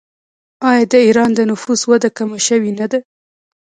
آیا 0.69 0.83
د 0.91 0.93
ایران 1.05 1.31
د 1.35 1.39
نفوس 1.51 1.81
وده 1.89 2.09
کمه 2.17 2.39
شوې 2.47 2.71
نه 2.79 2.85
ده؟ 2.91 2.99